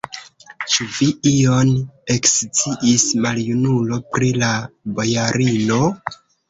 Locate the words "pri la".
4.17-4.53